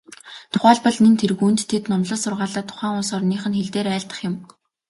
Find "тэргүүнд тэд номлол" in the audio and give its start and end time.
1.21-2.21